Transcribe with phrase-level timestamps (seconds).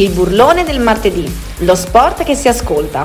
[0.00, 1.26] Il burlone del martedì,
[1.58, 3.04] lo sport che si ascolta.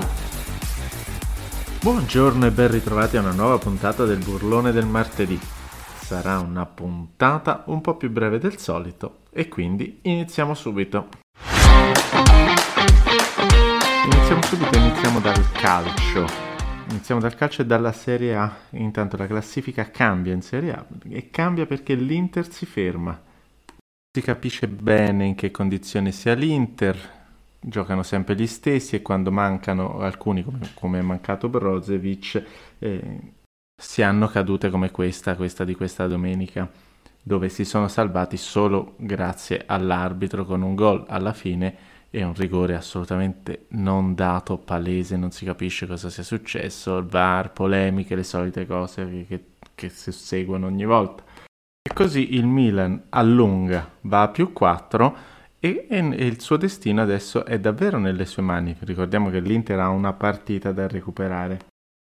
[1.82, 5.38] Buongiorno e ben ritrovati a una nuova puntata del burlone del martedì.
[6.00, 11.10] Sarà una puntata un po' più breve del solito e quindi iniziamo subito.
[14.06, 16.26] Iniziamo subito, iniziamo dal calcio.
[16.92, 18.56] Iniziamo dal calcio e dalla Serie A.
[18.70, 23.25] Intanto la classifica cambia in Serie A e cambia perché l'Inter si ferma
[24.16, 26.98] si capisce bene in che condizioni sia l'Inter,
[27.60, 32.42] giocano sempre gli stessi e quando mancano alcuni, come, come è mancato Brozovic,
[32.80, 33.20] eh,
[33.76, 36.72] si hanno cadute come questa, questa di questa domenica,
[37.22, 41.76] dove si sono salvati solo grazie all'arbitro con un gol alla fine
[42.10, 47.52] e un rigore assolutamente non dato, palese, non si capisce cosa sia successo, il VAR,
[47.52, 49.44] polemiche, le solite cose che, che,
[49.76, 51.25] che si seguono ogni volta.
[51.88, 55.18] E così il Milan allunga, va a più 4
[55.60, 58.76] e, e, il suo destino adesso è davvero nelle sue mani.
[58.80, 61.60] Ricordiamo che l'Inter ha una partita da recuperare.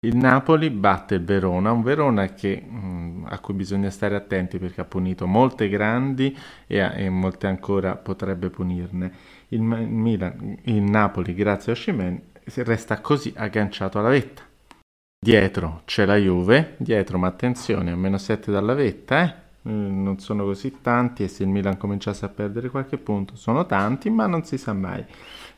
[0.06, 4.60] Il Napoli batte il Verona, un Verona che, mh, mm, a cui bisogna stare attenti
[4.60, 6.34] perché ha punito molte grandi
[6.68, 9.12] e, e molte ancora potrebbe punirne.
[9.50, 14.42] Il, Milan, il Napoli, grazie a Scimen, resta così agganciato alla vetta.
[15.20, 19.44] Dietro c'è la Juve, dietro ma attenzione, a meno 7 dalla vetta, eh?
[19.68, 23.66] Eh, non sono così tanti e se il Milan cominciasse a perdere qualche punto sono
[23.66, 25.04] tanti, ma non si sa mai.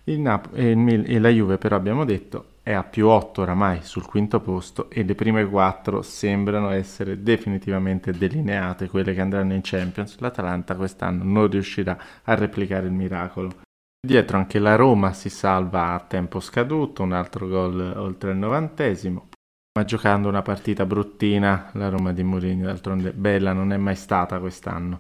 [0.06, 3.42] Il Nap- e, il Mil- e la Juve però abbiamo detto è a più 8
[3.42, 9.54] oramai sul quinto posto e le prime 4 sembrano essere definitivamente delineate, quelle che andranno
[9.54, 10.20] in Champions.
[10.20, 13.52] L'Atalanta quest'anno non riuscirà a replicare il miracolo.
[14.00, 19.27] Dietro anche la Roma si salva a tempo scaduto, un altro gol oltre il novantesimo
[19.78, 24.40] ma giocando una partita bruttina la Roma di Mourinho d'altronde bella non è mai stata
[24.40, 25.00] quest'anno.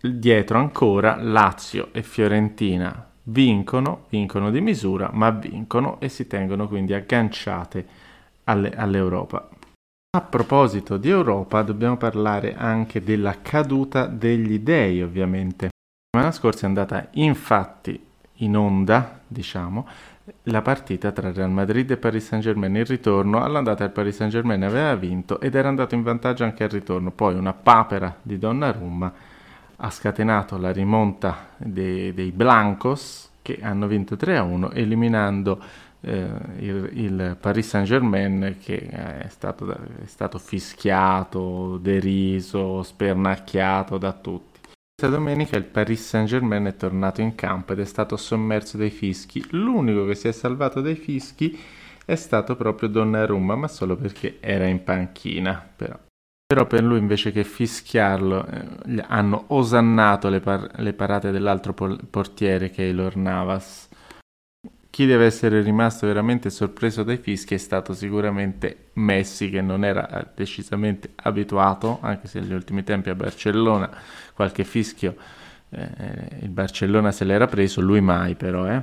[0.00, 3.06] Dietro ancora Lazio e Fiorentina.
[3.24, 7.86] Vincono vincono di misura ma vincono e si tengono quindi agganciate
[8.44, 9.46] alle, all'Europa.
[10.16, 15.64] A proposito di Europa dobbiamo parlare anche della caduta degli dei ovviamente.
[15.64, 18.02] La settimana scorsa è andata infatti
[18.36, 19.86] in onda diciamo
[20.44, 22.74] la partita tra Real Madrid e Paris Saint Germain.
[22.76, 26.64] Il ritorno all'andata il Paris Saint Germain aveva vinto ed era andato in vantaggio anche
[26.64, 27.10] al ritorno.
[27.10, 29.12] Poi una papera di Donnarumma
[29.76, 35.58] ha scatenato la rimonta dei, dei Blancos che hanno vinto 3-1 eliminando
[36.02, 44.12] eh, il, il, Paris Saint Germain che è stato, è stato fischiato, deriso, spernacchiato da
[44.12, 44.49] tutti.
[45.00, 49.42] Questa domenica il Paris Saint-Germain è tornato in campo ed è stato sommerso dai fischi.
[49.52, 51.58] L'unico che si è salvato dai fischi
[52.04, 55.66] è stato proprio Donnarumma, ma solo perché era in panchina.
[55.74, 55.98] Però,
[56.44, 62.04] però per lui invece che fischiarlo eh, hanno osannato le, par- le parate dell'altro por-
[62.04, 63.88] portiere che è Ilor Navas
[64.90, 70.08] chi deve essere rimasto veramente sorpreso dai fischi è stato sicuramente Messi che non era
[70.08, 73.88] eh, decisamente abituato, anche se negli ultimi tempi a Barcellona
[74.34, 75.14] qualche fischio
[75.70, 78.66] eh, il Barcellona se l'era preso, lui mai però.
[78.66, 78.74] Eh.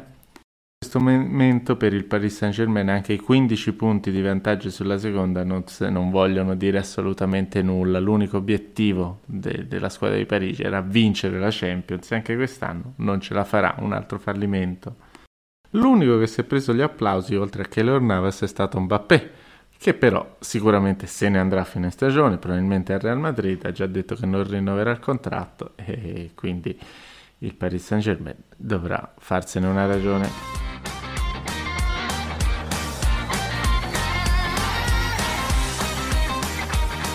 [0.80, 5.00] In questo momento per il Paris Saint Germain anche i 15 punti di vantaggio sulla
[5.00, 10.82] seconda non, non vogliono dire assolutamente nulla, l'unico obiettivo de- della squadra di Parigi era
[10.82, 15.06] vincere la Champions, anche quest'anno non ce la farà, un altro fallimento.
[15.72, 19.32] L'unico che si è preso gli applausi, oltre a Keylor Navas, è stato Mbappé,
[19.78, 23.86] che però sicuramente se ne andrà a fine stagione, probabilmente al Real Madrid, ha già
[23.86, 26.78] detto che non rinnoverà il contratto e quindi
[27.40, 30.30] il Paris Saint Germain dovrà farsene una ragione.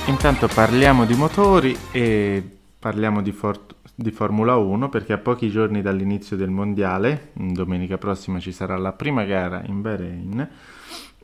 [0.07, 5.83] Intanto parliamo di motori e parliamo di, Fort- di Formula 1 perché a pochi giorni
[5.83, 10.51] dall'inizio del mondiale, domenica prossima ci sarà la prima gara in Bahrain,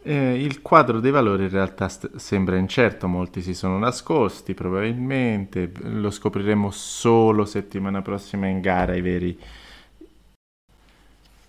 [0.03, 5.73] eh, il quadro dei valori in realtà st- sembra incerto, molti si sono nascosti probabilmente,
[5.83, 9.39] lo scopriremo solo settimana prossima in gara i veri,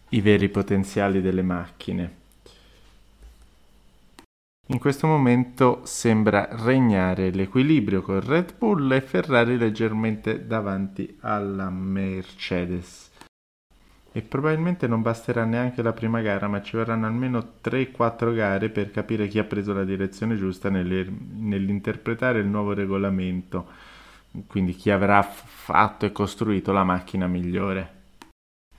[0.10, 2.18] i veri potenziali delle macchine.
[4.71, 13.10] In questo momento sembra regnare l'equilibrio con Red Bull e Ferrari leggermente davanti alla Mercedes.
[14.12, 18.92] E probabilmente non basterà neanche la prima gara, ma ci vorranno almeno 3-4 gare per
[18.92, 23.66] capire chi ha preso la direzione giusta nell'interpretare il nuovo regolamento,
[24.45, 27.99] quindi chi avrà fatto e costruito la macchina migliore.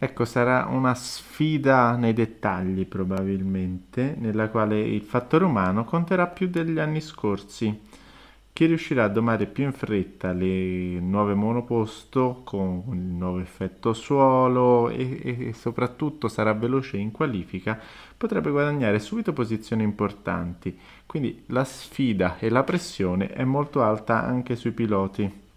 [0.03, 6.79] Ecco, sarà una sfida nei dettagli probabilmente, nella quale il fattore umano conterà più degli
[6.79, 7.79] anni scorsi,
[8.51, 14.89] chi riuscirà a domare più in fretta le nuove monoposto con il nuovo effetto suolo
[14.89, 17.79] e, e soprattutto sarà veloce in qualifica
[18.17, 20.79] potrebbe guadagnare subito posizioni importanti.
[21.05, 25.50] Quindi la sfida e la pressione è molto alta anche sui piloti.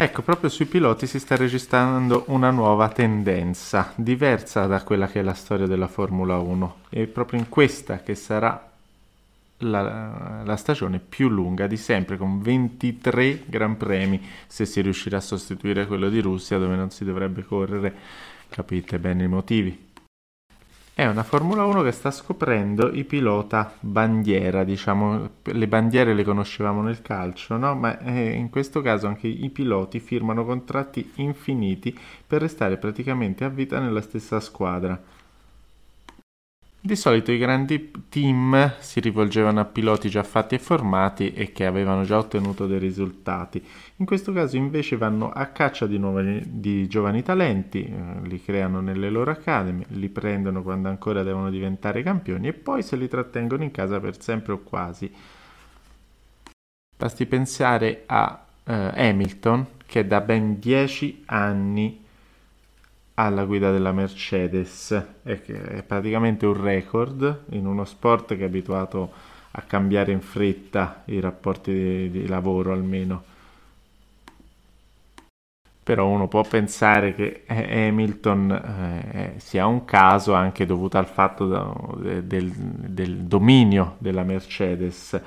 [0.00, 5.22] Ecco, proprio sui piloti si sta registrando una nuova tendenza, diversa da quella che è
[5.24, 6.76] la storia della Formula 1.
[6.88, 8.70] È proprio in questa che sarà
[9.56, 15.20] la, la, stagione più lunga di sempre, con 23 Gran Premi, se si riuscirà a
[15.20, 17.92] sostituire quello di Russia, dove non si dovrebbe correre,
[18.50, 19.87] capite bene i motivi.
[20.98, 26.82] È una Formula 1 che sta scoprendo i pilota bandiera, diciamo, le bandiere le conoscevamo
[26.82, 27.76] nel calcio, no?
[27.76, 31.96] Ma eh, in questo caso anche i piloti firmano contratti infiniti
[32.26, 35.00] per restare praticamente a vita nella stessa squadra.
[36.80, 41.66] Di solito i grandi team si rivolgevano a piloti già fatti e formati e che
[41.66, 43.60] avevano già ottenuto dei risultati.
[43.96, 48.80] In questo caso invece vanno a caccia di, nuovi, di giovani talenti, eh, li creano
[48.80, 53.64] nelle loro academy, li prendono quando ancora devono diventare campioni e poi se li trattengono
[53.64, 55.12] in casa per sempre o quasi.
[56.96, 62.06] Basti pensare a eh, Hamilton che da ben 10 anni
[63.18, 64.92] alla guida della Mercedes,
[65.24, 69.10] è, è praticamente un record in uno sport che è abituato
[69.50, 73.24] a cambiare in fretta i rapporti di, di lavoro almeno.
[75.82, 81.74] Però uno può pensare che Hamilton eh, sia un caso anche dovuto al fatto da,
[82.20, 85.14] del, del dominio della Mercedes.
[85.14, 85.22] È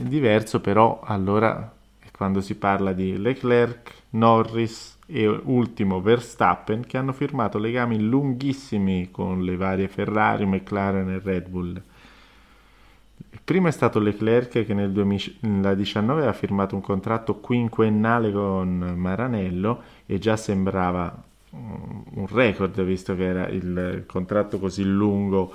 [0.00, 1.72] diverso però allora
[2.16, 9.42] quando si parla di Leclerc, Norris, e ultimo Verstappen che hanno firmato legami lunghissimi con
[9.42, 11.82] le varie Ferrari, McLaren e Red Bull.
[13.30, 19.82] Il primo è stato Leclerc che nel 2019 ha firmato un contratto quinquennale con Maranello
[20.06, 25.52] e già sembrava un record visto che era il contratto così lungo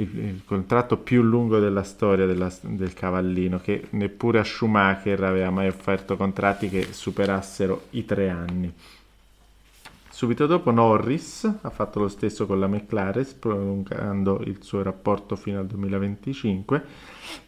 [0.00, 5.50] il, il, contratto più lungo della storia della, del cavallino, che neppure a Schumacher aveva
[5.50, 8.72] mai offerto contratti che superassero i tre anni.
[10.08, 15.60] Subito dopo Norris ha fatto lo stesso con la McLaren, prolungando il suo rapporto fino
[15.60, 16.84] al 2025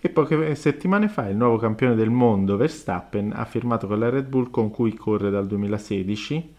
[0.00, 4.26] e poche settimane fa il nuovo campione del mondo Verstappen ha firmato con la Red
[4.26, 6.58] Bull con cui corre dal 2016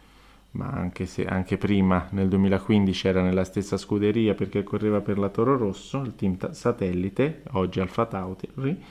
[0.51, 5.29] ma anche, se, anche prima nel 2015 era nella stessa scuderia perché correva per la
[5.29, 8.83] Toro Rosso, il team t- satellite, oggi Alfa Tauri,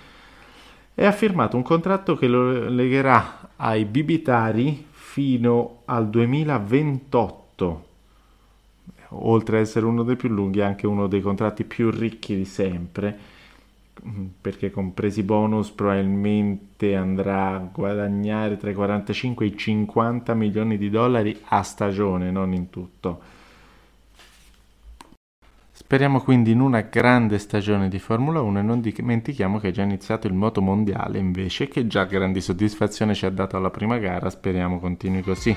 [0.95, 7.85] e ha firmato un contratto che lo legherà ai bibitari fino al 2028.
[9.13, 13.19] Oltre ad essere uno dei più lunghi, anche uno dei contratti più ricchi di sempre
[14.41, 20.91] perché compresi bonus probabilmente andrà a guadagnare tra i 45 e i 50 milioni di
[20.91, 23.21] dollari a stagione, non in tutto.
[25.73, 29.83] Speriamo quindi in una grande stagione di Formula 1 e non dimentichiamo che è già
[29.83, 34.31] iniziato il moto mondiale invece che già grandi soddisfazioni ci ha dato alla prima gara,
[34.31, 35.57] speriamo continui così.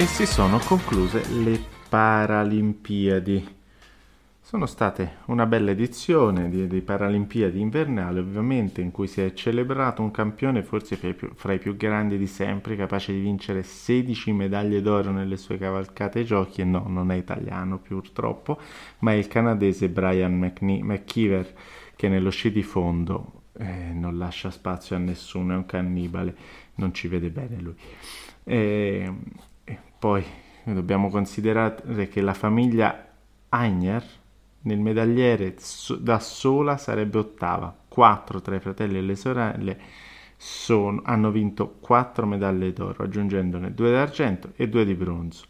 [0.00, 3.56] E si sono concluse le Paralimpiadi.
[4.40, 10.00] Sono state una bella edizione di, di Paralimpiadi invernali, ovviamente, in cui si è celebrato
[10.00, 15.10] un campione forse fra i, più, grandi di sempre, capace di vincere 16 medaglie d'oro
[15.10, 18.58] nelle sue cavalcate ai giochi, e no, non è italiano purtroppo,
[19.00, 21.54] ma è il canadese Brian McKeever,
[21.94, 26.34] che nello sci di fondo eh, non lascia spazio a nessuno, è un cannibale,
[26.76, 27.74] non ci vede bene lui.
[28.44, 29.12] Eh,
[29.98, 30.24] poi
[30.64, 33.08] dobbiamo considerare che la famiglia
[33.48, 34.04] Aigner
[34.62, 35.56] nel medagliere
[35.98, 37.74] da sola sarebbe ottava.
[37.88, 39.80] Quattro tra i fratelli e le sorelle
[40.36, 45.44] sono, hanno vinto quattro medaglie d'oro, aggiungendone due d'argento e due di bronzo.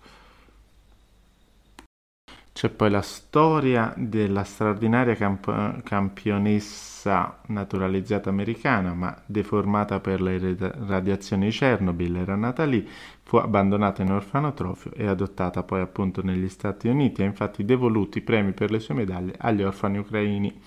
[2.61, 10.55] C'è poi la storia della straordinaria camp- campionessa naturalizzata americana, ma deformata per le
[10.87, 12.87] radiazioni di Chernobyl, era nata lì,
[13.23, 17.23] fu abbandonata in orfanotrofio e adottata poi appunto negli Stati Uniti.
[17.23, 20.61] Ha infatti devoluto i premi per le sue medaglie agli orfani ucraini.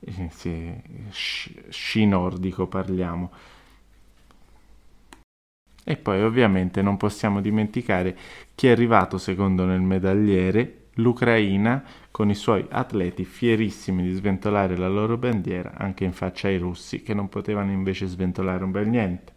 [0.00, 0.72] Eh, sì,
[1.10, 3.30] sci nordico parliamo.
[5.84, 8.16] E poi ovviamente non possiamo dimenticare
[8.54, 14.88] chi è arrivato secondo nel medagliere l'Ucraina con i suoi atleti fierissimi di sventolare la
[14.88, 19.32] loro bandiera anche in faccia ai russi che non potevano invece sventolare un bel niente.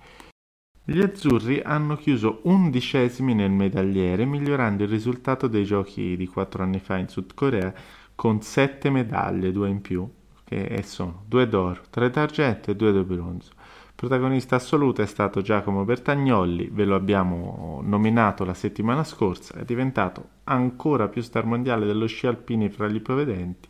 [0.83, 6.79] Gli azzurri hanno chiuso undicesimi nel medagliere, migliorando il risultato dei giochi di quattro anni
[6.79, 7.73] fa in Sud Corea
[8.15, 10.09] con sette medaglie, due in più,
[10.45, 13.51] che sono due d'oro, tre d'argento e due di bronzo.
[13.97, 20.29] Protagonista assoluto è stato Giacomo Bertagnolli, ve lo abbiamo nominato la settimana scorsa, è diventato
[20.43, 23.67] ancora più star mondiale dello sci alpini fra gli ipovedenti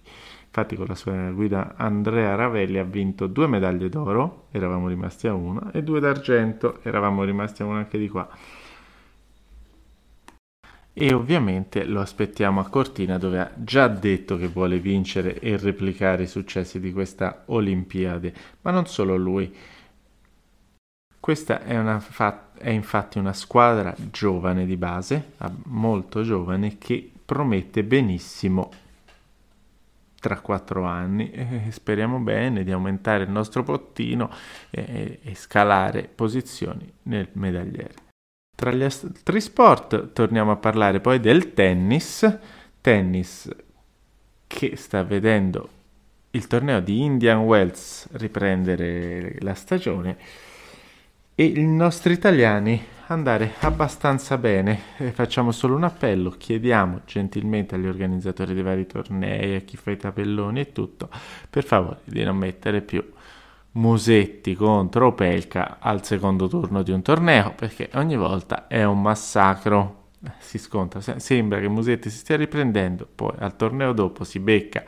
[0.47, 5.33] Infatti con la sua guida Andrea Ravelli ha vinto due medaglie d'oro, eravamo rimasti a
[5.33, 8.27] una, e due d'argento, eravamo rimasti a una anche di qua.
[10.91, 16.23] E ovviamente lo aspettiamo a Cortina dove ha già detto che vuole vincere e replicare
[16.23, 19.53] i successi di questa Olimpiade, ma non solo lui.
[21.27, 22.01] Questa è, una,
[22.57, 25.33] è infatti una squadra giovane di base,
[25.65, 28.71] molto giovane, che promette benissimo
[30.21, 31.29] tra quattro anni.
[31.31, 34.31] E speriamo bene di aumentare il nostro bottino
[34.69, 37.93] e, e scalare posizioni nel medagliere.
[38.55, 42.39] Tra gli altri sport torniamo a parlare poi del tennis,
[42.79, 43.53] tennis
[44.47, 45.69] che sta vedendo
[46.31, 50.45] il torneo di Indian Wells riprendere la stagione
[51.39, 54.79] e i nostri italiani andare abbastanza bene.
[55.13, 59.97] Facciamo solo un appello, chiediamo gentilmente agli organizzatori dei vari tornei, a chi fa i
[59.97, 61.11] tabelloni e tutto,
[61.47, 63.07] per favore di non mettere più
[63.73, 70.05] Musetti contro Opelka al secondo turno di un torneo, perché ogni volta è un massacro.
[70.39, 74.83] Si scontra, sembra che Musetti si stia riprendendo, poi al torneo dopo si becca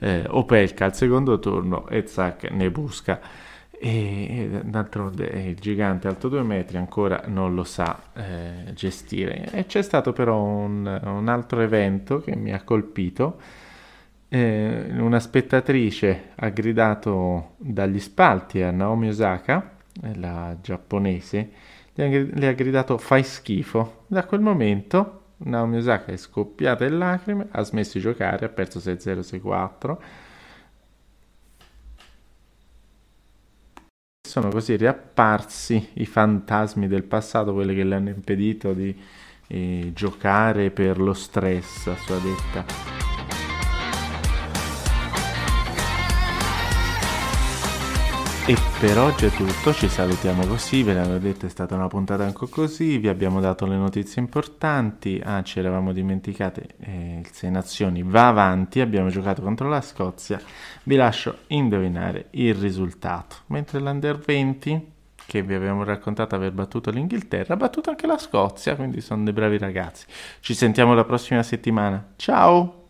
[0.00, 3.46] eh, Opelka al secondo turno e zac ne busca
[3.80, 9.50] e d'altronde il gigante alto due metri ancora non lo sa eh, gestire.
[9.52, 13.38] E c'è stato però un, un, altro evento che mi ha colpito.
[14.28, 19.76] Eh, una spettatrice ha gridato dagli spalti a Naomi Osaka,
[20.16, 21.50] la giapponese,
[21.94, 24.04] le ha gridato fai schifo.
[24.08, 28.80] Da quel momento Naomi Osaka è scoppiata in lacrime, ha smesso di giocare, ha perso
[28.80, 29.96] 6-0, 6-4
[34.28, 38.94] sono così riapparsi i fantasmi del passato, quelli che le hanno impedito di
[39.46, 43.17] eh, giocare per lo stress, a sua detta.
[48.48, 52.24] E per oggi è tutto, ci salutiamo così, ve l'avevo detto è stata una puntata
[52.24, 57.50] anche così, vi abbiamo dato le notizie importanti, ah ci eravamo dimenticate, eh, il Sei
[57.50, 60.40] Nazioni va avanti, abbiamo giocato contro la Scozia,
[60.84, 64.92] vi lascio indovinare il risultato, mentre l'Under 20
[65.26, 69.34] che vi avevamo raccontato aver battuto l'Inghilterra, ha battuto anche la Scozia, quindi sono dei
[69.34, 70.06] bravi ragazzi.
[70.40, 72.86] Ci sentiamo la prossima settimana, ciao!